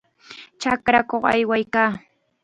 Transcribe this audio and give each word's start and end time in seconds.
Chakrakuq 0.61 1.23
aywaykaa. 1.31 1.91